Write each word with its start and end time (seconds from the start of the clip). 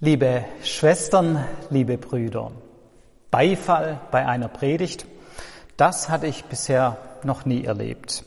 Liebe 0.00 0.44
Schwestern, 0.62 1.44
liebe 1.70 1.98
Brüder, 1.98 2.52
Beifall 3.32 4.00
bei 4.12 4.24
einer 4.24 4.46
Predigt, 4.46 5.06
das 5.76 6.08
hatte 6.08 6.28
ich 6.28 6.44
bisher 6.44 6.98
noch 7.24 7.44
nie 7.44 7.64
erlebt. 7.64 8.24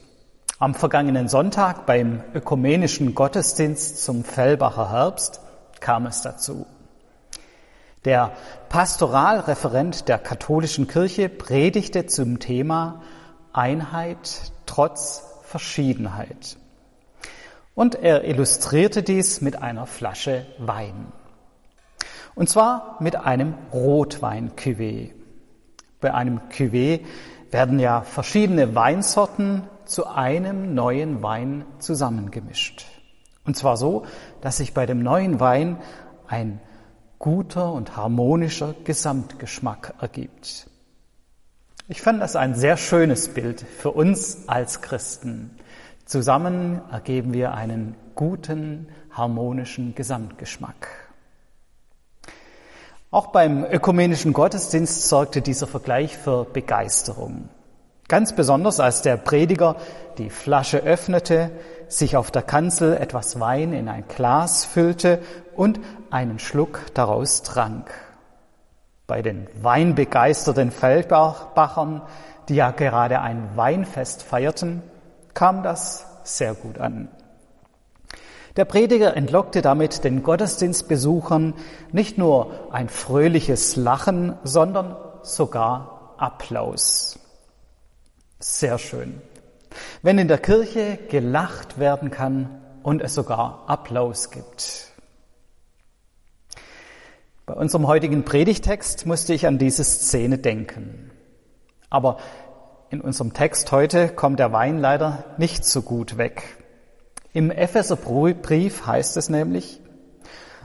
Am 0.60 0.76
vergangenen 0.76 1.29
Sonntag 1.29 1.86
beim 1.86 2.26
ökumenischen 2.34 3.15
Gottesdienst 3.15 4.04
zum 4.04 4.26
Fellbacher 4.26 4.92
Herbst 4.92 5.39
kam 5.79 6.07
es 6.07 6.21
dazu. 6.21 6.65
Der 8.03 8.33
Pastoralreferent 8.67 10.10
der 10.10 10.17
katholischen 10.17 10.90
Kirche 10.90 11.29
predigte 11.29 12.06
zum 12.06 12.40
Thema 12.40 13.01
Einheit 13.53 14.51
trotz 14.65 15.24
Verschiedenheit. 15.44 16.58
Und 17.76 17.95
er 17.95 18.26
illustrierte 18.26 19.03
dies 19.03 19.40
mit 19.40 19.62
einer 19.62 19.88
Flasche 19.88 20.45
Wein. 20.58 21.13
Und 22.36 22.50
zwar 22.50 22.98
mit 23.00 23.16
einem 23.16 23.55
Rotwein-Cuvée. 23.73 25.12
Bei 25.99 26.13
einem 26.13 26.39
Cuvée 26.49 27.02
werden 27.52 27.80
ja 27.80 28.02
verschiedene 28.02 28.73
Weinsorten 28.76 29.63
zu 29.85 30.08
einem 30.08 30.73
neuen 30.73 31.22
Wein 31.22 31.66
zusammengemischt. 31.80 32.86
Und 33.45 33.58
zwar 33.58 33.77
so, 33.77 34.05
dass 34.39 34.58
sich 34.58 34.73
bei 34.73 34.86
dem 34.86 35.03
neuen 35.03 35.39
Wein 35.39 35.77
ein 36.27 36.59
guter 37.20 37.72
und 37.73 37.98
harmonischer 37.98 38.73
Gesamtgeschmack 38.84 39.95
ergibt. 40.00 40.67
Ich 41.88 42.02
fand 42.02 42.22
das 42.22 42.36
ein 42.36 42.55
sehr 42.55 42.77
schönes 42.77 43.27
Bild 43.34 43.61
für 43.61 43.91
uns 43.91 44.48
als 44.48 44.81
Christen. 44.81 45.52
Zusammen 46.05 46.81
ergeben 46.91 47.34
wir 47.34 47.53
einen 47.53 47.95
guten, 48.16 48.88
harmonischen 49.11 49.94
Gesamtgeschmack. 49.94 51.00
Auch 53.13 53.27
beim 53.27 53.65
ökumenischen 53.65 54.31
Gottesdienst 54.31 55.09
sorgte 55.09 55.41
dieser 55.41 55.67
Vergleich 55.67 56.17
für 56.17 56.45
Begeisterung. 56.45 57.49
Ganz 58.08 58.33
besonders 58.33 58.80
als 58.80 59.02
der 59.02 59.17
Prediger 59.17 59.75
die 60.17 60.30
Flasche 60.30 60.77
öffnete, 60.77 61.52
sich 61.89 62.16
auf 62.16 62.31
der 62.31 62.41
Kanzel 62.41 62.95
etwas 62.95 63.38
Wein 63.41 63.73
in 63.73 63.89
ein 63.89 64.05
Glas 64.08 64.63
füllte 64.63 65.19
und 65.58 65.81
einen 66.09 66.39
Schluck 66.39 66.86
daraus 66.94 67.44
trank. 67.44 67.91
Bei 69.08 69.21
den 69.21 69.47
weinbegeisterten 69.61 70.71
Feldbachern, 70.71 72.03
die 72.47 72.55
ja 72.55 72.71
gerade 72.71 73.19
ein 73.19 73.58
Weinfest 73.58 74.23
feierten, 74.23 74.83
kam 75.33 75.64
das 75.64 76.05
sehr 76.23 76.53
gut 76.53 76.80
an. 76.80 77.09
Der 78.57 78.66
Prediger 78.66 79.16
entlockte 79.16 79.61
damit 79.61 80.03
den 80.03 80.23
Gottesdienstbesuchern 80.23 81.53
nicht 81.91 82.17
nur 82.17 82.73
ein 82.73 82.89
fröhliches 82.89 83.77
Lachen, 83.77 84.38
sondern 84.43 84.95
sogar 85.21 86.16
Applaus. 86.17 87.17
Sehr 88.39 88.77
schön. 88.77 89.21
Wenn 90.02 90.17
in 90.17 90.27
der 90.27 90.38
Kirche 90.38 90.97
gelacht 91.09 91.80
werden 91.80 92.11
kann 92.11 92.61
und 92.83 93.02
es 93.02 93.16
sogar 93.16 93.63
Applaus 93.67 94.31
gibt. 94.31 94.88
Bei 97.45 97.53
unserem 97.53 97.88
heutigen 97.88 98.25
Predigtext 98.25 99.05
musste 99.05 99.33
ich 99.33 99.47
an 99.47 99.58
diese 99.58 99.83
Szene 99.83 100.38
denken. 100.38 101.11
Aber 101.89 102.17
in 102.89 102.99
unserem 102.99 103.33
Text 103.33 103.71
heute 103.71 104.09
kommt 104.09 104.39
der 104.39 104.52
Wein 104.52 104.77
leider 104.77 105.23
nicht 105.38 105.63
so 105.63 105.81
gut 105.81 106.17
weg. 106.17 106.61
Im 107.33 107.49
Epheserbrief 107.49 108.85
heißt 108.85 109.15
es 109.17 109.29
nämlich, 109.29 109.79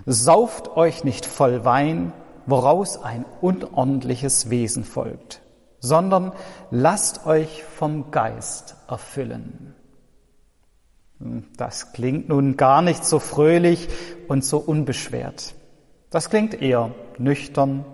sauft 0.04 0.76
euch 0.76 1.04
nicht 1.04 1.26
voll 1.26 1.64
Wein, 1.64 2.12
woraus 2.46 3.02
ein 3.02 3.24
unordentliches 3.40 4.50
Wesen 4.50 4.84
folgt, 4.84 5.42
sondern 5.80 6.32
lasst 6.70 7.26
euch 7.26 7.64
vom 7.64 8.10
Geist 8.10 8.76
erfüllen. 8.88 9.74
Das 11.56 11.92
klingt 11.92 12.28
nun 12.28 12.56
gar 12.56 12.82
nicht 12.82 13.04
so 13.04 13.18
fröhlich 13.18 13.88
und 14.28 14.44
so 14.44 14.58
unbeschwert. 14.58 15.54
Das 16.10 16.30
klingt 16.30 16.60
eher 16.60 16.94
nüchtern, 17.18 17.84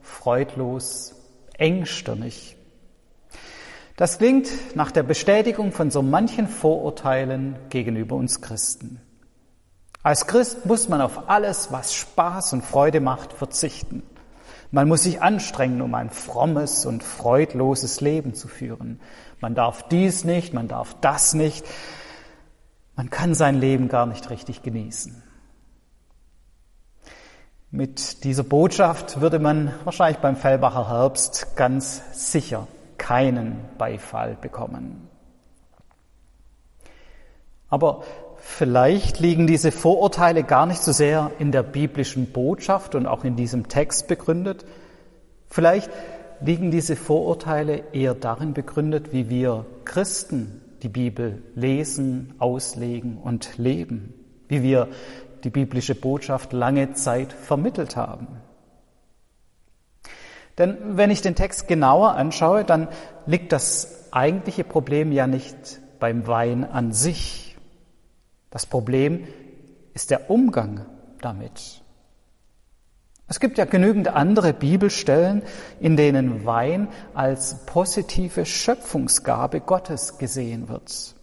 freudlos, 0.00 1.14
engstirnig. 1.56 2.53
Das 3.96 4.18
klingt 4.18 4.48
nach 4.74 4.90
der 4.90 5.04
Bestätigung 5.04 5.70
von 5.70 5.90
so 5.90 6.02
manchen 6.02 6.48
Vorurteilen 6.48 7.56
gegenüber 7.68 8.16
uns 8.16 8.40
Christen. 8.40 9.00
Als 10.02 10.26
Christ 10.26 10.66
muss 10.66 10.88
man 10.88 11.00
auf 11.00 11.28
alles, 11.28 11.70
was 11.70 11.94
Spaß 11.94 12.54
und 12.54 12.64
Freude 12.64 13.00
macht, 13.00 13.32
verzichten. 13.32 14.02
Man 14.72 14.88
muss 14.88 15.04
sich 15.04 15.22
anstrengen, 15.22 15.80
um 15.80 15.94
ein 15.94 16.10
frommes 16.10 16.84
und 16.86 17.04
freudloses 17.04 18.00
Leben 18.00 18.34
zu 18.34 18.48
führen. 18.48 19.00
Man 19.40 19.54
darf 19.54 19.88
dies 19.88 20.24
nicht, 20.24 20.52
man 20.52 20.66
darf 20.66 20.96
das 21.00 21.32
nicht. 21.32 21.64
Man 22.96 23.10
kann 23.10 23.34
sein 23.34 23.54
Leben 23.54 23.88
gar 23.88 24.06
nicht 24.06 24.28
richtig 24.30 24.62
genießen. 24.62 25.22
Mit 27.70 28.24
dieser 28.24 28.44
Botschaft 28.44 29.20
würde 29.20 29.38
man 29.38 29.72
wahrscheinlich 29.84 30.18
beim 30.18 30.36
Fellbacher 30.36 30.88
Herbst 30.88 31.56
ganz 31.56 32.02
sicher 32.12 32.66
keinen 32.98 33.60
Beifall 33.78 34.36
bekommen. 34.40 35.08
Aber 37.68 38.02
vielleicht 38.36 39.18
liegen 39.20 39.46
diese 39.46 39.72
Vorurteile 39.72 40.44
gar 40.44 40.66
nicht 40.66 40.82
so 40.82 40.92
sehr 40.92 41.32
in 41.38 41.50
der 41.50 41.62
biblischen 41.62 42.32
Botschaft 42.32 42.94
und 42.94 43.06
auch 43.06 43.24
in 43.24 43.36
diesem 43.36 43.68
Text 43.68 44.06
begründet. 44.06 44.64
Vielleicht 45.48 45.90
liegen 46.40 46.70
diese 46.70 46.96
Vorurteile 46.96 47.82
eher 47.92 48.14
darin 48.14 48.54
begründet, 48.54 49.12
wie 49.12 49.28
wir 49.30 49.66
Christen 49.84 50.60
die 50.82 50.88
Bibel 50.88 51.42
lesen, 51.54 52.34
auslegen 52.38 53.18
und 53.18 53.56
leben, 53.56 54.14
wie 54.48 54.62
wir 54.62 54.88
die 55.42 55.50
biblische 55.50 55.94
Botschaft 55.94 56.52
lange 56.52 56.92
Zeit 56.92 57.32
vermittelt 57.32 57.96
haben. 57.96 58.28
Denn 60.58 60.96
wenn 60.96 61.10
ich 61.10 61.20
den 61.20 61.34
Text 61.34 61.68
genauer 61.68 62.14
anschaue, 62.14 62.64
dann 62.64 62.88
liegt 63.26 63.52
das 63.52 64.12
eigentliche 64.12 64.64
Problem 64.64 65.10
ja 65.10 65.26
nicht 65.26 65.80
beim 65.98 66.26
Wein 66.26 66.64
an 66.64 66.92
sich. 66.92 67.56
Das 68.50 68.66
Problem 68.66 69.26
ist 69.94 70.10
der 70.10 70.30
Umgang 70.30 70.86
damit. 71.20 71.82
Es 73.26 73.40
gibt 73.40 73.58
ja 73.58 73.64
genügend 73.64 74.08
andere 74.08 74.52
Bibelstellen, 74.52 75.42
in 75.80 75.96
denen 75.96 76.44
Wein 76.44 76.88
als 77.14 77.64
positive 77.66 78.44
Schöpfungsgabe 78.44 79.60
Gottes 79.60 80.18
gesehen 80.18 80.68
wird. 80.68 81.14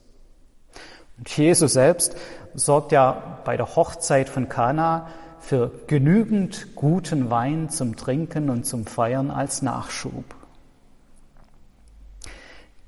Und 1.18 1.38
Jesus 1.38 1.74
selbst 1.74 2.16
sorgt 2.56 2.92
ja 2.92 3.40
bei 3.46 3.56
der 3.56 3.76
Hochzeit 3.76 4.28
von 4.28 4.50
Kana 4.50 5.08
für 5.42 5.72
genügend 5.88 6.76
guten 6.76 7.30
Wein 7.30 7.70
zum 7.70 7.98
Trinken 7.98 8.50
und 8.50 8.66
zum 8.66 8.86
Feiern 8.86 9.32
als 9.32 9.62
Nachschub. 9.62 10.24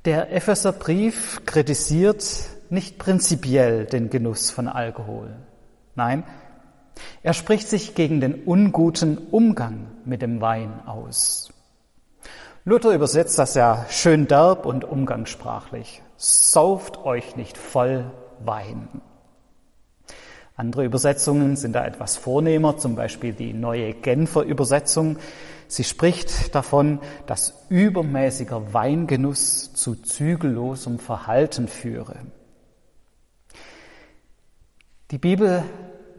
Der 0.06 0.31
Epheserbrief 0.34 1.41
kritisiert 1.46 2.25
nicht 2.69 2.97
prinzipiell 2.97 3.86
den 3.86 4.09
Genuss 4.09 4.52
von 4.52 4.68
Alkohol. 4.68 5.36
Nein, 5.96 6.24
er 7.22 7.34
spricht 7.34 7.68
sich 7.68 7.96
gegen 7.96 8.22
den 8.22 8.44
unguten 8.44 9.18
Umgang 9.18 9.88
mit 10.06 10.22
dem 10.22 10.41
Wein 10.41 10.81
aus. 10.85 11.52
Luther 12.66 12.91
übersetzt 12.91 13.40
das 13.40 13.56
ja 13.56 13.85
schön 13.90 14.28
derb 14.28 14.66
und 14.66 14.85
umgangssprachlich. 14.85 16.02
Sauft 16.18 16.97
euch 17.03 17.35
nicht 17.35 17.58
voll 17.58 18.06
Wein. 18.40 19.02
Andere 20.56 20.86
Übersetzungen 20.86 21.56
sind 21.56 21.74
da 21.74 21.84
etwas 21.86 22.16
vornehmer, 22.16 22.78
zum 22.78 22.96
Beispiel 22.96 23.34
die 23.34 23.53
neue 23.53 23.94
Genfer 23.94 24.44
Übersetzung. 24.44 25.17
Sie 25.67 25.84
spricht 25.84 26.53
davon, 26.53 27.00
dass 27.26 27.66
übermäßiger 27.70 28.73
Weingenuss 28.73 29.73
zu 29.73 29.96
zügellosem 29.96 31.00
Verhalten 31.00 31.67
führe. 31.67 32.17
Die 35.09 35.17
Bibel 35.17 35.64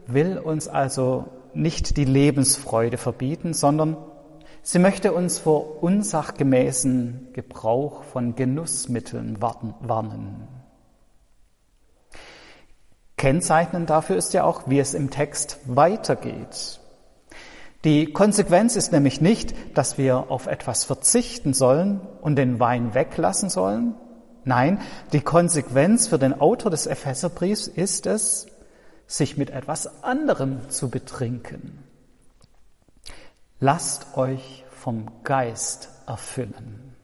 will 0.07 0.37
uns 0.37 0.67
also 0.67 1.25
nicht 1.53 1.95
die 1.95 2.05
Lebensfreude 2.05 2.97
verbieten, 2.97 3.53
sondern 3.53 3.95
sie 4.61 4.79
möchte 4.79 5.13
uns 5.13 5.39
vor 5.39 5.81
unsachgemäßen 5.81 7.29
Gebrauch 7.31 8.03
von 8.03 8.35
Genussmitteln 8.35 9.41
warnen. 9.41 10.54
Kennzeichnend 13.17 13.89
dafür 13.89 14.17
ist 14.17 14.33
ja 14.33 14.43
auch, 14.43 14.63
wie 14.67 14.79
es 14.79 14.93
im 14.93 15.09
Text 15.09 15.59
weitergeht. 15.65 16.79
Die 17.83 18.11
Konsequenz 18.11 18.75
ist 18.75 18.91
nämlich 18.91 19.21
nicht, 19.21 19.53
dass 19.77 19.97
wir 19.97 20.31
auf 20.31 20.47
etwas 20.47 20.83
verzichten 20.83 21.53
sollen 21.53 22.01
und 22.21 22.35
den 22.35 22.59
Wein 22.59 22.93
weglassen 22.93 23.49
sollen. 23.49 23.95
Nein, 24.43 24.81
die 25.13 25.21
Konsequenz 25.21 26.07
für 26.07 26.17
den 26.17 26.39
Autor 26.39 26.71
des 26.71 26.87
Epheserbriefs 26.87 27.67
ist 27.67 28.07
es, 28.07 28.47
sich 29.07 29.37
mit 29.37 29.51
etwas 29.51 30.03
anderem 30.03 30.69
zu 30.69 30.89
betrinken. 30.89 31.83
lasst 33.59 34.17
euch 34.17 34.65
vom 34.69 35.23
Geist 35.23 35.89
erfüllen. 36.05 36.95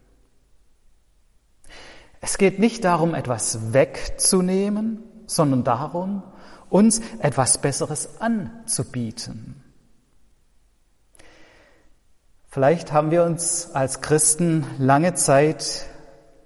Es 2.20 2.38
geht 2.38 2.60
nicht 2.60 2.84
darum, 2.84 3.16
etwas 3.16 3.74
wegzunehmen, 3.74 5.04
sondern 5.36 5.64
darum, 5.64 6.24
uns 6.70 7.02
etwas 7.20 7.58
Besseres 7.58 8.22
anzubieten. 8.22 9.64
Vielleicht 12.48 12.92
haben 12.92 13.12
wir 13.12 13.24
uns 13.24 13.72
als 13.74 14.02
Christen 14.02 14.66
lange 14.78 15.14
Zeit 15.14 15.86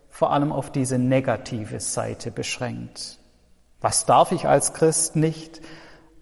vor 0.10 0.32
allem 0.32 0.52
auf 0.52 0.72
diese 0.72 1.00
negative 1.00 1.80
Seite 1.80 2.32
beschränkt. 2.32 3.18
Was 3.82 4.06
darf 4.06 4.32
ich 4.32 4.48
als 4.48 4.74
Christ 4.74 5.16
nicht? 5.16 5.62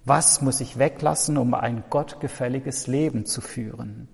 Was 0.06 0.42
muss 0.42 0.62
ich 0.62 0.80
weglassen, 0.80 1.38
um 1.38 1.54
ein 1.54 1.84
gottgefälliges 1.90 2.88
Leben 2.88 3.26
zu 3.26 3.42
führen? 3.42 4.08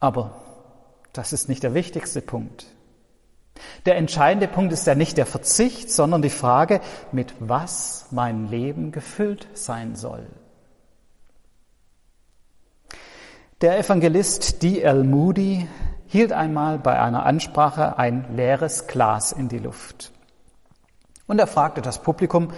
Aber 0.00 0.42
das 1.12 1.32
ist 1.32 1.48
nicht 1.48 1.62
der 1.62 1.74
wichtigste 1.74 2.22
Punkt. 2.22 2.66
Der 3.86 3.96
entscheidende 3.96 4.48
Punkt 4.48 4.72
ist 4.72 4.86
ja 4.86 4.94
nicht 4.94 5.16
der 5.16 5.26
Verzicht, 5.26 5.90
sondern 5.90 6.22
die 6.22 6.30
Frage, 6.30 6.80
mit 7.10 7.34
was 7.38 8.06
mein 8.10 8.48
Leben 8.48 8.92
gefüllt 8.92 9.46
sein 9.54 9.96
soll. 9.96 10.26
Der 13.60 13.78
Evangelist 13.78 14.62
D.L. 14.62 15.04
Moody 15.04 15.68
hielt 16.06 16.32
einmal 16.32 16.78
bei 16.78 17.00
einer 17.00 17.24
Ansprache 17.24 17.96
ein 17.96 18.36
leeres 18.36 18.86
Glas 18.86 19.32
in 19.32 19.48
die 19.48 19.58
Luft. 19.58 20.12
Und 21.26 21.38
er 21.38 21.46
fragte 21.46 21.80
das 21.80 22.02
Publikum, 22.02 22.52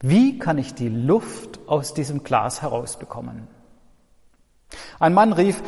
wie 0.00 0.38
kann 0.38 0.56
ich 0.56 0.74
die 0.74 0.88
Luft 0.88 1.60
aus 1.66 1.92
diesem 1.92 2.24
Glas 2.24 2.62
herausbekommen? 2.62 3.46
Ein 4.98 5.14
Mann 5.14 5.32
rief, 5.32 5.62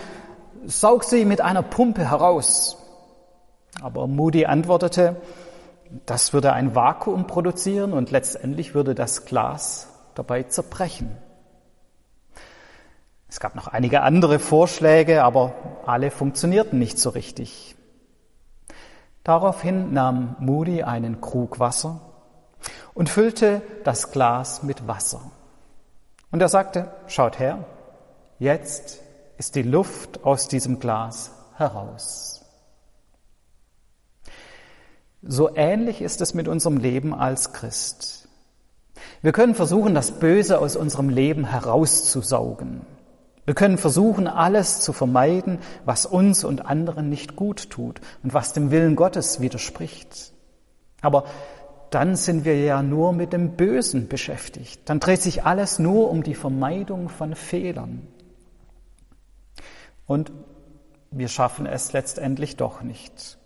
saug 0.64 1.04
sie 1.04 1.24
mit 1.24 1.40
einer 1.40 1.62
Pumpe 1.62 2.08
heraus. 2.08 2.81
Aber 3.80 4.06
Moody 4.06 4.46
antwortete, 4.46 5.16
das 6.06 6.32
würde 6.32 6.52
ein 6.52 6.74
Vakuum 6.74 7.26
produzieren 7.26 7.92
und 7.92 8.10
letztendlich 8.10 8.74
würde 8.74 8.94
das 8.94 9.24
Glas 9.24 9.88
dabei 10.14 10.42
zerbrechen. 10.44 11.16
Es 13.28 13.40
gab 13.40 13.54
noch 13.54 13.68
einige 13.68 14.02
andere 14.02 14.38
Vorschläge, 14.38 15.24
aber 15.24 15.54
alle 15.86 16.10
funktionierten 16.10 16.78
nicht 16.78 16.98
so 16.98 17.10
richtig. 17.10 17.76
Daraufhin 19.24 19.92
nahm 19.92 20.36
Moody 20.38 20.82
einen 20.82 21.20
Krug 21.20 21.58
Wasser 21.58 22.00
und 22.92 23.08
füllte 23.08 23.62
das 23.84 24.10
Glas 24.12 24.62
mit 24.62 24.86
Wasser. 24.86 25.20
Und 26.30 26.42
er 26.42 26.48
sagte, 26.48 26.90
schaut 27.06 27.38
her, 27.38 27.64
jetzt 28.38 29.00
ist 29.38 29.54
die 29.54 29.62
Luft 29.62 30.24
aus 30.24 30.48
diesem 30.48 30.78
Glas 30.80 31.30
heraus. 31.56 32.41
So 35.22 35.54
ähnlich 35.54 36.02
ist 36.02 36.20
es 36.20 36.34
mit 36.34 36.48
unserem 36.48 36.76
Leben 36.76 37.14
als 37.14 37.52
Christ. 37.52 38.28
Wir 39.22 39.30
können 39.32 39.54
versuchen, 39.54 39.94
das 39.94 40.18
Böse 40.18 40.58
aus 40.58 40.74
unserem 40.74 41.08
Leben 41.08 41.44
herauszusaugen. 41.44 42.82
Wir 43.44 43.54
können 43.54 43.78
versuchen, 43.78 44.26
alles 44.26 44.80
zu 44.80 44.92
vermeiden, 44.92 45.58
was 45.84 46.06
uns 46.06 46.44
und 46.44 46.66
anderen 46.66 47.08
nicht 47.08 47.36
gut 47.36 47.70
tut 47.70 48.00
und 48.22 48.34
was 48.34 48.52
dem 48.52 48.70
Willen 48.70 48.96
Gottes 48.96 49.40
widerspricht. 49.40 50.32
Aber 51.00 51.24
dann 51.90 52.16
sind 52.16 52.44
wir 52.44 52.58
ja 52.60 52.82
nur 52.82 53.12
mit 53.12 53.32
dem 53.32 53.56
Bösen 53.56 54.08
beschäftigt. 54.08 54.80
Dann 54.86 54.98
dreht 54.98 55.22
sich 55.22 55.44
alles 55.44 55.78
nur 55.78 56.10
um 56.10 56.22
die 56.22 56.34
Vermeidung 56.34 57.08
von 57.08 57.34
Fehlern. 57.34 58.08
Und 60.06 60.32
wir 61.10 61.28
schaffen 61.28 61.66
es 61.66 61.92
letztendlich 61.92 62.56
doch 62.56 62.82
nicht. 62.82 63.38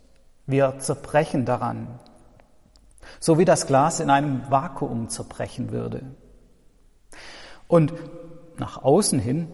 Wir 0.46 0.78
zerbrechen 0.78 1.44
daran, 1.44 1.98
so 3.20 3.38
wie 3.38 3.44
das 3.44 3.66
Glas 3.66 4.00
in 4.00 4.10
einem 4.10 4.50
Vakuum 4.50 5.08
zerbrechen 5.08 5.72
würde. 5.72 6.02
Und 7.69 7.93
nach 8.58 8.82
außen 8.82 9.19
hin 9.19 9.48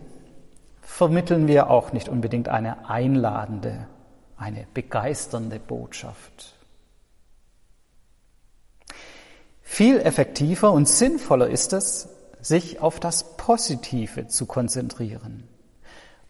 vermitteln 0.80 1.48
wir 1.48 1.70
auch 1.70 1.92
nicht 1.92 2.08
unbedingt 2.08 2.48
eine 2.48 2.88
einladende, 2.88 3.86
eine 4.36 4.66
begeisternde 4.74 5.58
Botschaft. 5.58 6.54
Viel 9.62 10.00
effektiver 10.00 10.70
und 10.72 10.86
sinnvoller 10.86 11.48
ist 11.48 11.72
es, 11.72 12.10
sich 12.42 12.80
auf 12.80 13.00
das 13.00 13.36
Positive 13.36 14.26
zu 14.26 14.44
konzentrieren. 14.44 15.48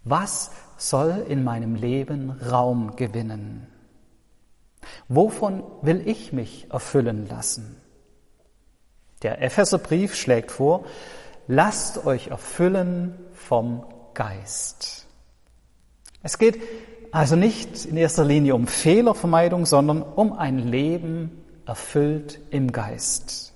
Was 0.05 0.53
soll 0.77 1.25
in 1.29 1.43
meinem 1.43 1.75
Leben 1.75 2.31
Raum 2.31 2.95
gewinnen? 2.97 3.67
Wovon 5.09 5.63
will 5.83 6.07
ich 6.07 6.33
mich 6.33 6.67
erfüllen 6.71 7.27
lassen? 7.29 7.77
Der 9.23 9.41
Epheserbrief 9.41 10.15
schlägt 10.15 10.51
vor, 10.51 10.85
lasst 11.47 12.05
euch 12.07 12.29
erfüllen 12.29 13.19
vom 13.33 13.85
Geist. 14.15 15.07
Es 16.23 16.39
geht 16.39 16.61
also 17.13 17.37
nicht 17.37 17.85
in 17.85 17.97
erster 17.97 18.25
Linie 18.25 18.55
um 18.55 18.67
Fehlervermeidung, 18.67 19.67
sondern 19.67 20.03
um 20.03 20.33
ein 20.33 20.59
Leben 20.59 21.45
erfüllt 21.67 22.41
im 22.51 22.73
Geist. 22.73 23.53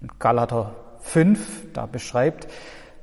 In 0.00 0.08
Galater 0.18 0.74
5, 1.00 1.72
da 1.72 1.86
beschreibt 1.86 2.48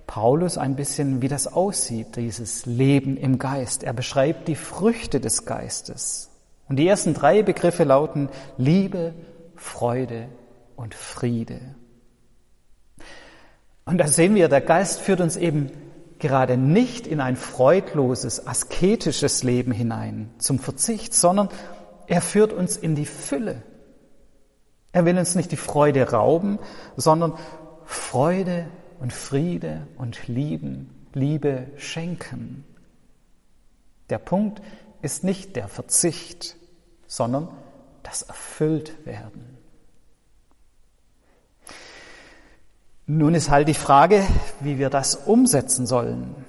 Paulus 0.10 0.58
ein 0.58 0.76
bisschen, 0.76 1.22
wie 1.22 1.28
das 1.28 1.46
aussieht, 1.46 2.16
dieses 2.16 2.66
Leben 2.66 3.16
im 3.16 3.38
Geist. 3.38 3.84
Er 3.84 3.94
beschreibt 3.94 4.48
die 4.48 4.56
Früchte 4.56 5.20
des 5.20 5.46
Geistes. 5.46 6.32
Und 6.68 6.78
die 6.78 6.88
ersten 6.88 7.14
drei 7.14 7.44
Begriffe 7.44 7.84
lauten 7.84 8.30
Liebe, 8.58 9.14
Freude 9.56 10.28
und 10.76 10.96
Friede. 10.96 11.76
Und 13.86 14.00
da 14.00 14.08
sehen 14.08 14.34
wir, 14.34 14.50
der 14.50 14.62
Geist 14.62 15.00
führt 15.00 15.22
uns 15.22 15.38
eben 15.38 15.70
gerade 16.18 16.58
nicht 16.58 17.06
in 17.06 17.22
ein 17.22 17.36
freudloses, 17.36 18.48
asketisches 18.48 19.44
Leben 19.44 19.72
hinein, 19.72 20.32
zum 20.40 20.58
Verzicht, 20.58 21.14
sondern 21.14 21.50
er 22.08 22.22
führt 22.22 22.52
uns 22.52 22.78
in 22.78 22.96
die 22.96 23.06
Fülle. 23.06 23.62
Er 24.92 25.06
will 25.06 25.20
uns 25.20 25.36
nicht 25.36 25.52
die 25.52 25.56
Freude 25.56 26.10
rauben, 26.10 26.58
sondern 26.98 27.36
Freude 27.86 28.66
und 29.00 29.14
Friede 29.14 29.88
und 29.98 30.28
Lieben, 30.28 31.08
Liebe 31.14 31.68
schenken. 31.78 32.66
Der 34.10 34.20
Punkt 34.20 34.62
ist 35.02 35.24
nicht 35.24 35.56
der 35.56 35.68
Verzicht, 35.68 36.58
sondern 37.08 37.50
das 38.04 38.24
Erfülltwerden. 38.24 39.58
Nun 43.06 43.34
ist 43.34 43.50
halt 43.50 43.68
die 43.68 43.74
Frage, 43.74 44.24
wie 44.60 44.78
wir 44.78 44.90
das 44.90 45.16
umsetzen 45.16 45.88
sollen. 45.88 46.46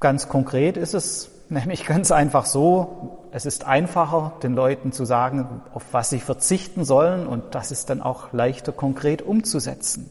Ganz 0.00 0.28
konkret 0.28 0.76
ist 0.76 0.94
es 0.94 1.30
nämlich 1.50 1.84
ganz 1.86 2.10
einfach 2.10 2.46
so, 2.46 3.28
es 3.32 3.44
ist 3.44 3.64
einfacher, 3.64 4.32
den 4.42 4.54
Leuten 4.54 4.92
zu 4.92 5.04
sagen, 5.04 5.62
auf 5.74 5.84
was 5.92 6.10
sie 6.10 6.20
verzichten 6.20 6.84
sollen 6.84 7.26
und 7.26 7.54
das 7.54 7.70
ist 7.70 7.90
dann 7.90 8.00
auch 8.00 8.32
leichter 8.32 8.72
konkret 8.72 9.20
umzusetzen. 9.22 10.10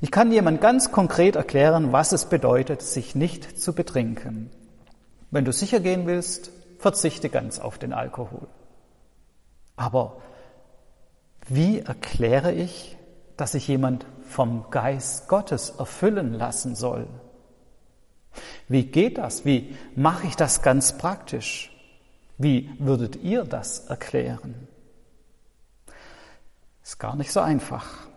Ich 0.00 0.10
kann 0.10 0.32
jemand 0.32 0.60
ganz 0.60 0.92
konkret 0.92 1.36
erklären, 1.36 1.92
was 1.92 2.12
es 2.12 2.26
bedeutet, 2.26 2.82
sich 2.82 3.14
nicht 3.14 3.60
zu 3.60 3.74
betrinken. 3.74 4.50
Wenn 5.30 5.44
du 5.44 5.52
sicher 5.52 5.80
gehen 5.80 6.06
willst, 6.06 6.50
verzichte 6.78 7.30
ganz 7.30 7.58
auf 7.58 7.78
den 7.78 7.92
Alkohol. 7.92 8.46
Aber 9.76 10.20
wie 11.48 11.80
erkläre 11.80 12.52
ich, 12.52 12.96
dass 13.36 13.52
sich 13.52 13.68
jemand 13.68 14.06
vom 14.22 14.70
Geist 14.70 15.28
Gottes 15.28 15.70
erfüllen 15.70 16.34
lassen 16.34 16.74
soll? 16.74 17.06
Wie 18.68 18.84
geht 18.84 19.18
das? 19.18 19.44
Wie 19.44 19.76
mache 19.94 20.26
ich 20.26 20.36
das 20.36 20.62
ganz 20.62 20.96
praktisch? 20.96 21.70
Wie 22.38 22.70
würdet 22.78 23.16
ihr 23.16 23.44
das 23.44 23.86
erklären? 23.86 24.68
Ist 26.82 26.98
gar 26.98 27.16
nicht 27.16 27.32
so 27.32 27.40
einfach. 27.40 28.08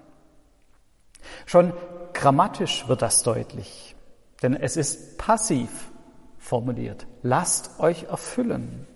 Schon 1.46 1.74
grammatisch 2.14 2.88
wird 2.88 3.02
das 3.02 3.24
deutlich, 3.24 3.96
denn 4.42 4.56
es 4.56 4.78
ist 4.78 5.18
passiv 5.18 5.92
formuliert. 6.38 7.08
Lasst 7.22 7.80
euch 7.80 8.04
erfüllen. 8.04 8.88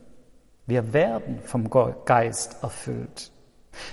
Wir 0.66 0.94
werden 0.94 1.40
vom 1.44 1.70
Geist 1.70 2.58
erfüllt. 2.64 3.32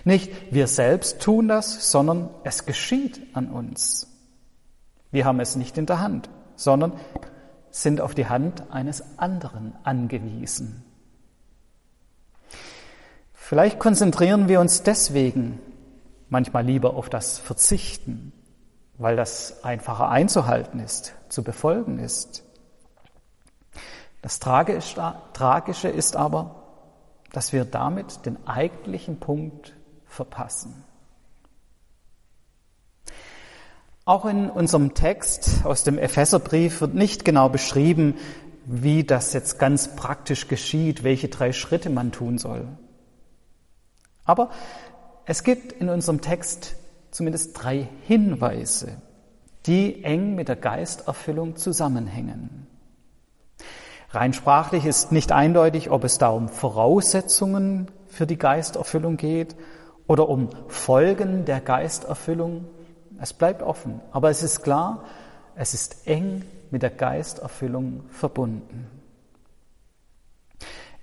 Nicht 0.04 0.52
wir 0.52 0.66
selbst 0.66 1.20
tun 1.20 1.48
das, 1.48 1.90
sondern 1.90 2.30
es 2.44 2.66
geschieht 2.66 3.34
an 3.34 3.50
uns. 3.50 4.06
Wir 5.10 5.24
haben 5.24 5.40
es 5.40 5.56
nicht 5.56 5.78
in 5.78 5.86
der 5.86 6.00
Hand, 6.00 6.28
sondern 6.56 6.92
sind 7.70 8.00
auf 8.00 8.14
die 8.14 8.26
Hand 8.26 8.70
eines 8.70 9.18
anderen 9.18 9.74
angewiesen. 9.84 10.84
Vielleicht 13.32 13.78
konzentrieren 13.78 14.48
wir 14.48 14.60
uns 14.60 14.82
deswegen 14.82 15.60
manchmal 16.28 16.64
lieber 16.64 16.94
auf 16.94 17.08
das 17.08 17.38
Verzichten, 17.38 18.32
weil 18.98 19.16
das 19.16 19.64
einfacher 19.64 20.08
einzuhalten 20.08 20.80
ist, 20.80 21.14
zu 21.28 21.42
befolgen 21.42 21.98
ist. 21.98 22.44
Das 24.22 24.40
Tragische 24.40 25.88
ist 25.88 26.16
aber, 26.16 26.54
dass 27.32 27.52
wir 27.52 27.64
damit 27.64 28.26
den 28.26 28.46
eigentlichen 28.46 29.20
Punkt 29.20 29.76
verpassen. 30.06 30.84
Auch 34.04 34.24
in 34.24 34.48
unserem 34.48 34.94
Text 34.94 35.64
aus 35.64 35.84
dem 35.84 35.98
Epheserbrief 35.98 36.80
wird 36.80 36.94
nicht 36.94 37.26
genau 37.26 37.50
beschrieben, 37.50 38.16
wie 38.64 39.04
das 39.04 39.34
jetzt 39.34 39.58
ganz 39.58 39.94
praktisch 39.94 40.48
geschieht, 40.48 41.04
welche 41.04 41.28
drei 41.28 41.52
Schritte 41.52 41.90
man 41.90 42.10
tun 42.10 42.38
soll. 42.38 42.66
Aber 44.24 44.50
es 45.28 45.42
gibt 45.42 45.72
in 45.72 45.90
unserem 45.90 46.22
Text 46.22 46.74
zumindest 47.10 47.62
drei 47.62 47.86
Hinweise, 48.06 48.96
die 49.66 50.02
eng 50.02 50.34
mit 50.34 50.48
der 50.48 50.56
Geisterfüllung 50.56 51.56
zusammenhängen. 51.56 52.66
Rein 54.08 54.32
sprachlich 54.32 54.86
ist 54.86 55.12
nicht 55.12 55.30
eindeutig, 55.30 55.90
ob 55.90 56.04
es 56.04 56.16
da 56.16 56.30
um 56.30 56.48
Voraussetzungen 56.48 57.90
für 58.06 58.26
die 58.26 58.38
Geisterfüllung 58.38 59.18
geht 59.18 59.54
oder 60.06 60.30
um 60.30 60.48
Folgen 60.68 61.44
der 61.44 61.60
Geisterfüllung. 61.60 62.64
Es 63.20 63.34
bleibt 63.34 63.62
offen, 63.62 64.00
aber 64.12 64.30
es 64.30 64.42
ist 64.42 64.62
klar, 64.62 65.04
es 65.56 65.74
ist 65.74 66.06
eng 66.06 66.42
mit 66.70 66.80
der 66.80 66.90
Geisterfüllung 66.90 68.04
verbunden. 68.08 68.86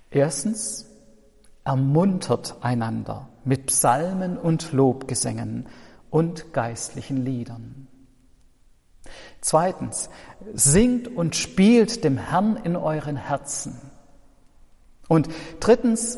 Erstens, 0.09 0.89
ermuntert 1.63 2.55
einander 2.61 3.29
mit 3.45 3.67
Psalmen 3.67 4.37
und 4.37 4.73
Lobgesängen 4.73 5.67
und 6.09 6.53
geistlichen 6.53 7.23
Liedern. 7.23 7.87
Zweitens, 9.41 10.09
singt 10.53 11.07
und 11.07 11.35
spielt 11.35 12.03
dem 12.03 12.17
Herrn 12.17 12.57
in 12.57 12.75
euren 12.75 13.15
Herzen. 13.15 13.79
Und 15.07 15.29
drittens, 15.59 16.17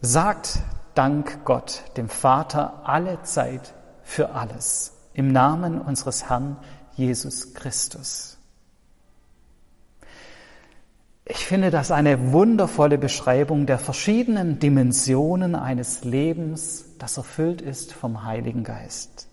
sagt 0.00 0.60
Dank 0.94 1.44
Gott, 1.44 1.82
dem 1.96 2.08
Vater, 2.08 2.82
alle 2.84 3.22
Zeit 3.22 3.74
für 4.04 4.30
alles, 4.30 4.92
im 5.12 5.32
Namen 5.32 5.80
unseres 5.80 6.28
Herrn 6.28 6.56
Jesus 6.94 7.54
Christus. 7.54 8.38
Ich 11.26 11.46
finde 11.46 11.70
das 11.70 11.90
eine 11.90 12.32
wundervolle 12.32 12.98
Beschreibung 12.98 13.64
der 13.64 13.78
verschiedenen 13.78 14.58
Dimensionen 14.58 15.54
eines 15.54 16.04
Lebens, 16.04 16.84
das 16.98 17.16
erfüllt 17.16 17.62
ist 17.62 17.94
vom 17.94 18.24
Heiligen 18.24 18.62
Geist. 18.62 19.28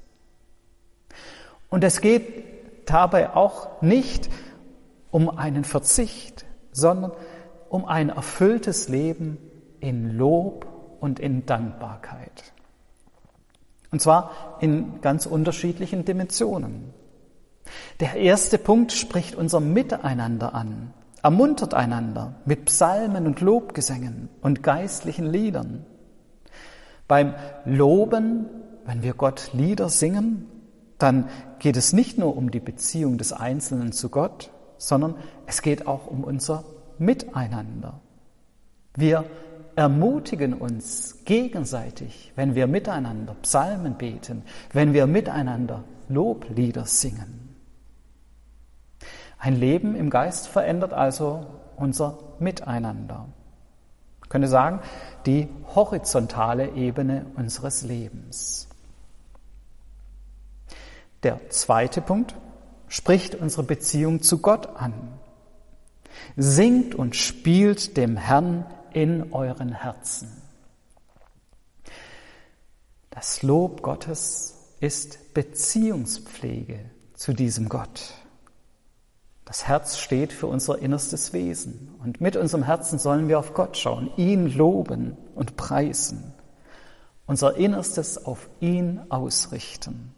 Und 1.70 1.84
es 1.84 2.00
geht 2.00 2.46
dabei 2.86 3.36
auch 3.36 3.82
nicht 3.82 4.30
um 5.10 5.30
einen 5.38 5.66
Verzicht, 5.66 6.46
sondern 6.72 7.12
um 7.68 7.84
ein 7.84 8.08
erfülltes 8.08 8.88
Leben 8.88 9.38
in 9.82 10.18
Lob 10.18 10.66
und 11.02 11.20
in 11.20 11.46
Dankbarkeit. 11.46 12.54
Und 13.92 14.02
zwar 14.02 14.58
in 14.62 15.02
ganz 15.02 15.26
unterschiedlichen 15.26 16.06
Dimensionen. 16.06 16.94
Der 18.00 18.16
erste 18.16 18.58
Punkt 18.58 18.94
spricht 18.94 19.36
unser 19.36 19.60
Miteinander 19.60 20.56
an, 20.56 20.94
ermuntert 21.24 21.74
einander 21.74 22.36
mit 22.46 22.66
Psalmen 22.66 23.28
und 23.28 23.42
Lobgesängen 23.42 24.30
und 24.42 24.64
geistlichen 24.64 25.26
Liedern. 25.26 25.86
Beim 27.08 27.36
Loben, 27.66 28.48
wenn 28.86 29.04
wir 29.04 29.14
Gott 29.14 29.52
Lieder 29.54 29.90
singen, 29.90 30.48
dann 30.98 31.30
geht 31.60 31.78
es 31.78 31.94
nicht 31.94 32.18
nur 32.18 32.38
um 32.38 32.52
die 32.52 32.60
Beziehung 32.60 33.18
des 33.18 33.34
Einzelnen 33.34 33.92
zu 33.92 34.10
Gott, 34.10 34.52
sondern 34.78 35.16
es 35.46 35.62
geht 35.62 35.88
auch 35.88 36.08
um 36.08 36.24
unser 36.24 36.64
Miteinander. 36.98 38.00
Wir 38.96 39.26
ermutigen 39.76 40.54
uns 40.54 41.24
gegenseitig, 41.26 42.32
wenn 42.36 42.56
wir 42.56 42.68
miteinander 42.68 43.36
Psalmen 43.42 43.96
beten, 43.96 44.44
wenn 44.74 44.94
wir 44.94 45.08
miteinander 45.08 45.84
Loblieder 46.10 46.86
singen. 46.86 47.41
Ein 49.42 49.56
Leben 49.56 49.96
im 49.96 50.12
Geist 50.12 50.48
verändert 50.48 50.94
also 50.94 51.48
unser 51.76 52.20
Miteinander. 52.38 53.28
Ich 54.24 54.30
könnte 54.30 54.48
sagen, 54.48 54.82
die 55.26 55.50
horizontale 55.74 56.76
Ebene 56.76 57.26
unseres 57.36 57.82
Lebens. 57.82 58.68
Der 61.24 61.50
zweite 61.50 62.02
Punkt 62.02 62.36
spricht 62.88 63.34
unsere 63.34 63.64
Beziehung 63.64 64.22
zu 64.22 64.38
Gott 64.38 64.76
an. 64.76 64.94
Singt 66.38 66.94
und 66.94 67.16
spielt 67.16 67.98
dem 67.98 68.18
Herrn 68.18 68.68
in 68.94 69.34
euren 69.34 69.74
Herzen. 69.74 70.40
Das 73.10 73.42
Lob 73.42 73.82
Gottes 73.82 74.76
ist 74.82 75.34
Beziehungspflege 75.34 76.92
zu 77.16 77.34
diesem 77.34 77.70
Gott. 77.70 78.21
Das 79.46 79.68
Herz 79.68 79.98
steht 79.98 80.34
für 80.34 80.48
unser 80.48 80.80
innerstes 80.80 81.34
Wesen 81.34 81.96
und 82.04 82.22
mit 82.22 82.36
unserem 82.36 82.64
Herzen 82.64 83.00
sollen 83.00 83.28
wir 83.28 83.40
auf 83.40 83.54
Gott 83.54 83.78
schauen, 83.78 84.12
ihn 84.18 84.48
loben 84.56 85.18
und 85.36 85.58
preisen, 85.58 86.34
unser 87.26 87.56
Innerstes 87.56 88.26
auf 88.26 88.50
ihn 88.60 89.02
ausrichten. 89.10 90.14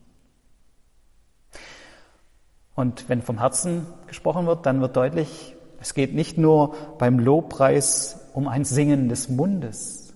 Und 2.76 3.08
wenn 3.08 3.22
vom 3.22 3.40
Herzen 3.40 3.86
gesprochen 4.08 4.46
wird, 4.48 4.66
dann 4.66 4.82
wird 4.82 4.96
deutlich, 4.96 5.56
es 5.80 5.94
geht 5.94 6.14
nicht 6.14 6.38
nur 6.38 6.76
beim 6.98 7.20
Lobpreis 7.20 8.30
um 8.34 8.48
ein 8.48 8.66
Singen 8.66 9.10
des 9.10 9.30
Mundes. 9.30 10.14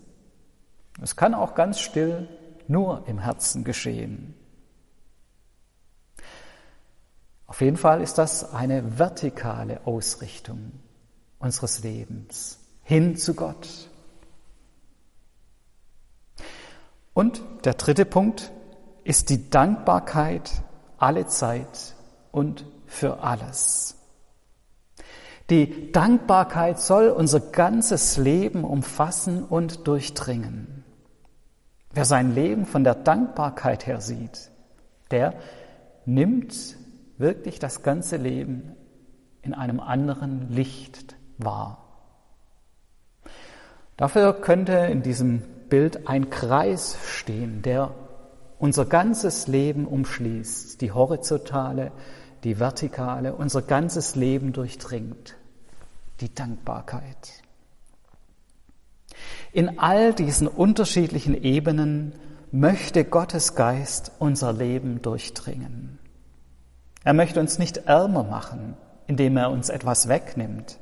Es 1.01 1.15
kann 1.15 1.33
auch 1.33 1.55
ganz 1.55 1.79
still 1.79 2.27
nur 2.67 3.03
im 3.07 3.19
Herzen 3.19 3.63
geschehen. 3.63 4.33
Auf 7.47 7.61
jeden 7.61 7.77
Fall 7.77 8.01
ist 8.01 8.17
das 8.17 8.53
eine 8.53 8.99
vertikale 8.99 9.85
Ausrichtung 9.85 10.73
unseres 11.39 11.83
Lebens 11.83 12.59
hin 12.83 13.15
zu 13.15 13.33
Gott. 13.33 13.89
Und 17.13 17.41
der 17.63 17.73
dritte 17.73 18.05
Punkt 18.05 18.51
ist 19.03 19.29
die 19.29 19.49
Dankbarkeit 19.49 20.51
alle 20.97 21.27
Zeit 21.27 21.95
und 22.31 22.65
für 22.85 23.23
alles. 23.23 23.95
Die 25.49 25.91
Dankbarkeit 25.93 26.79
soll 26.79 27.09
unser 27.09 27.39
ganzes 27.39 28.17
Leben 28.17 28.65
umfassen 28.65 29.43
und 29.43 29.87
durchdringen. 29.87 30.83
Wer 31.91 32.05
sein 32.05 32.35
Leben 32.35 32.65
von 32.65 32.83
der 32.83 32.95
Dankbarkeit 32.95 33.87
her 33.87 34.01
sieht, 34.01 34.51
der 35.09 35.33
nimmt 36.05 36.75
wirklich 37.17 37.59
das 37.59 37.83
ganze 37.83 38.17
Leben 38.17 38.75
in 39.41 39.53
einem 39.53 39.79
anderen 39.79 40.51
Licht 40.51 41.15
wahr. 41.37 41.83
Dafür 43.95 44.33
könnte 44.33 44.73
in 44.73 45.01
diesem 45.01 45.41
Bild 45.69 46.07
ein 46.07 46.29
Kreis 46.29 46.97
stehen, 47.05 47.61
der 47.61 47.95
unser 48.59 48.85
ganzes 48.85 49.47
Leben 49.47 49.85
umschließt, 49.85 50.81
die 50.81 50.91
horizontale, 50.91 51.91
die 52.43 52.59
vertikale, 52.59 53.33
unser 53.33 53.61
ganzes 53.61 54.15
Leben 54.15 54.53
durchdringt, 54.53 55.35
die 56.21 56.33
Dankbarkeit. 56.33 57.43
In 59.51 59.79
all 59.79 60.13
diesen 60.13 60.47
unterschiedlichen 60.47 61.33
Ebenen 61.41 62.13
möchte 62.51 63.03
Gottes 63.03 63.55
Geist 63.55 64.11
unser 64.19 64.53
Leben 64.53 65.01
durchdringen. 65.01 65.99
Er 67.07 67.13
möchte 67.13 67.39
uns 67.39 67.57
nicht 67.57 67.77
ärmer 67.87 68.23
machen, 68.23 68.75
indem 69.05 69.37
er 69.37 69.49
uns 69.49 69.69
etwas 69.69 70.09
wegnimmt. 70.09 70.77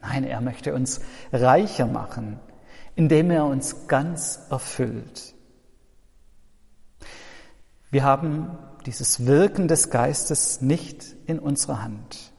Nein, 0.00 0.24
er 0.24 0.40
möchte 0.40 0.72
uns 0.72 1.02
reicher 1.34 1.84
machen, 1.84 2.40
indem 2.94 3.30
er 3.30 3.44
uns 3.44 3.86
ganz 3.86 4.40
erfüllt. 4.48 5.34
Wir 7.90 8.04
haben 8.04 8.56
dieses 8.86 9.26
Wirken 9.26 9.68
des 9.68 9.90
Geistes 9.90 10.62
nicht 10.62 11.14
in 11.26 11.38
unserer 11.38 11.82
Hand. 11.82 12.32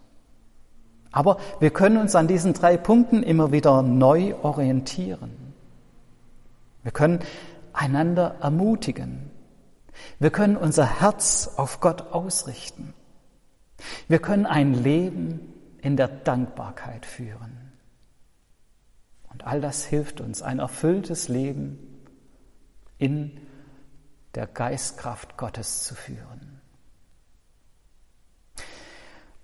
Aber 1.12 1.38
wir 1.60 1.70
können 1.70 1.98
uns 1.98 2.16
an 2.16 2.28
diesen 2.28 2.54
drei 2.54 2.76
Punkten 2.76 3.22
immer 3.22 3.52
wieder 3.52 3.84
neu 3.84 4.34
orientieren. 4.42 5.54
Wir 6.82 6.92
können 6.92 7.20
einander 7.72 8.38
ermutigen. 8.42 9.30
Wir 10.20 10.30
können 10.30 10.58
unser 10.58 11.00
Herz 11.02 11.52
auf 11.58 11.80
Gott 11.80 12.14
ausrichten. 12.14 12.94
Wir 14.08 14.20
können 14.20 14.46
ein 14.46 14.74
Leben 14.74 15.54
in 15.82 15.98
der 15.98 16.08
Dankbarkeit 16.08 17.06
führen. 17.06 17.74
Und 19.30 19.46
all 19.46 19.62
das 19.62 19.86
hilft 19.86 20.22
uns, 20.22 20.42
ein 20.42 20.60
erfülltes 20.60 21.28
Leben 21.28 21.78
in 22.98 23.40
der 24.34 24.48
Geistkraft 24.48 25.38
Gottes 25.38 25.84
zu 25.84 25.96
führen. 25.96 26.62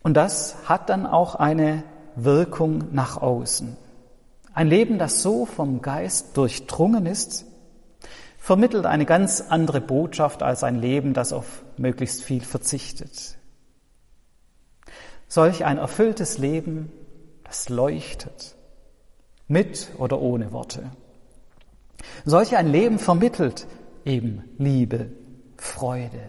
Und 0.02 0.16
das 0.16 0.68
hat 0.68 0.90
dann 0.90 1.06
auch 1.06 1.36
eine 1.36 1.84
Wirkung 2.16 2.94
nach 2.94 3.18
außen. 3.18 3.78
Ein 4.54 4.68
Leben, 4.68 4.98
das 4.98 5.22
so 5.22 5.46
vom 5.46 5.82
Geist 5.82 6.36
durchdrungen 6.36 7.06
ist, 7.06 7.46
vermittelt 8.42 8.88
eine 8.88 9.06
ganz 9.06 9.40
andere 9.40 9.80
Botschaft 9.80 10.42
als 10.42 10.64
ein 10.64 10.82
Leben, 10.82 11.14
das 11.14 11.32
auf 11.32 11.64
möglichst 11.78 12.24
viel 12.24 12.42
verzichtet. 12.42 13.38
Solch 15.28 15.64
ein 15.64 15.78
erfülltes 15.78 16.40
Leben, 16.40 16.92
das 17.44 17.70
leuchtet, 17.70 18.56
mit 19.48 19.92
oder 20.00 20.20
ohne 20.20 20.52
Worte. 20.52 20.90
Solch 22.26 22.58
ein 22.58 22.68
Leben 22.68 22.98
vermittelt 22.98 23.68
eben 24.06 24.44
Liebe, 24.58 25.12
Freude 25.58 26.24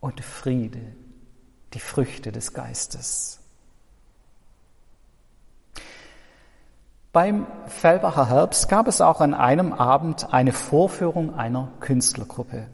und 0.00 0.24
Friede, 0.24 0.96
die 1.72 1.78
Früchte 1.78 2.32
des 2.32 2.52
Geistes. 2.52 3.43
Beim 7.14 7.46
Fellbacher 7.68 8.28
Herbst 8.28 8.68
gab 8.68 8.88
es 8.88 9.00
auch 9.00 9.20
an 9.20 9.34
einem 9.34 9.72
Abend 9.72 10.34
eine 10.34 10.50
Vorführung 10.50 11.36
einer 11.36 11.68
Künstlergruppe. 11.78 12.66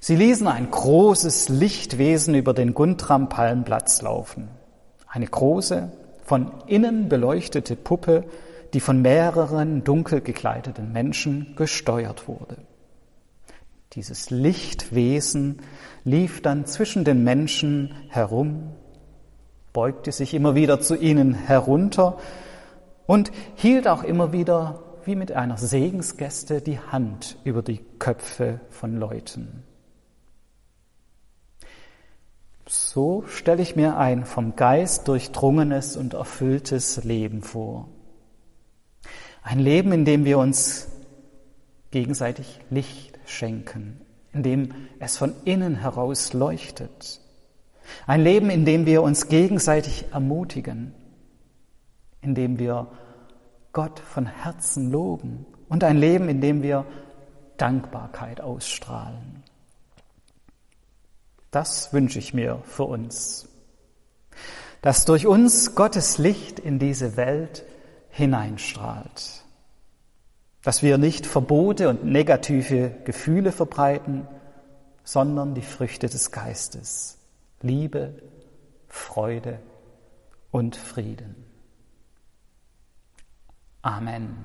Sie 0.00 0.16
ließen 0.16 0.48
ein 0.48 0.68
großes 0.68 1.48
Lichtwesen 1.48 2.34
über 2.34 2.54
den 2.54 2.74
Guntram 2.74 3.28
Palmplatz 3.28 4.02
laufen. 4.02 4.48
Eine 5.06 5.28
große, 5.28 5.92
von 6.24 6.50
innen 6.66 7.08
beleuchtete 7.08 7.76
Puppe, 7.76 8.24
die 8.74 8.80
von 8.80 9.00
mehreren 9.00 9.84
dunkel 9.84 10.22
gekleideten 10.22 10.90
Menschen 10.90 11.54
gesteuert 11.54 12.26
wurde. 12.26 12.56
Dieses 13.92 14.30
Lichtwesen 14.30 15.62
lief 16.02 16.42
dann 16.42 16.66
zwischen 16.66 17.04
den 17.04 17.22
Menschen 17.22 17.94
herum, 18.08 18.72
beugte 19.72 20.10
sich 20.10 20.34
immer 20.34 20.56
wieder 20.56 20.80
zu 20.80 20.96
ihnen 20.96 21.32
herunter 21.32 22.18
und 23.10 23.32
hielt 23.56 23.88
auch 23.88 24.04
immer 24.04 24.32
wieder 24.32 24.84
wie 25.04 25.16
mit 25.16 25.32
einer 25.32 25.56
Segensgäste 25.56 26.60
die 26.60 26.78
Hand 26.78 27.38
über 27.42 27.60
die 27.60 27.80
Köpfe 27.98 28.60
von 28.70 29.00
Leuten. 29.00 29.64
So 32.68 33.24
stelle 33.26 33.62
ich 33.62 33.74
mir 33.74 33.96
ein 33.96 34.24
vom 34.24 34.54
Geist 34.54 35.08
durchdrungenes 35.08 35.96
und 35.96 36.14
erfülltes 36.14 37.02
Leben 37.02 37.42
vor. 37.42 37.88
Ein 39.42 39.58
Leben, 39.58 39.90
in 39.90 40.04
dem 40.04 40.24
wir 40.24 40.38
uns 40.38 40.86
gegenseitig 41.90 42.60
Licht 42.70 43.18
schenken, 43.26 44.00
in 44.32 44.44
dem 44.44 44.72
es 45.00 45.18
von 45.18 45.34
innen 45.44 45.74
heraus 45.74 46.32
leuchtet. 46.32 47.20
Ein 48.06 48.22
Leben, 48.22 48.50
in 48.50 48.64
dem 48.64 48.86
wir 48.86 49.02
uns 49.02 49.26
gegenseitig 49.26 50.04
ermutigen, 50.12 50.94
in 52.22 52.34
dem 52.34 52.58
wir 52.58 52.88
Gott 53.72 54.00
von 54.00 54.26
Herzen 54.26 54.90
loben 54.90 55.46
und 55.68 55.84
ein 55.84 55.96
Leben, 55.96 56.28
in 56.28 56.40
dem 56.40 56.62
wir 56.62 56.84
Dankbarkeit 57.56 58.40
ausstrahlen. 58.40 59.42
Das 61.50 61.92
wünsche 61.92 62.18
ich 62.18 62.32
mir 62.32 62.62
für 62.64 62.84
uns, 62.84 63.48
dass 64.82 65.04
durch 65.04 65.26
uns 65.26 65.74
Gottes 65.74 66.18
Licht 66.18 66.58
in 66.58 66.78
diese 66.78 67.16
Welt 67.16 67.64
hineinstrahlt, 68.08 69.44
dass 70.62 70.82
wir 70.82 70.98
nicht 70.98 71.26
Verbote 71.26 71.88
und 71.88 72.04
negative 72.04 72.90
Gefühle 73.04 73.52
verbreiten, 73.52 74.26
sondern 75.04 75.54
die 75.54 75.62
Früchte 75.62 76.08
des 76.08 76.30
Geistes, 76.30 77.18
Liebe, 77.62 78.14
Freude 78.88 79.60
und 80.50 80.76
Frieden. 80.76 81.49
Amen. 83.84 84.44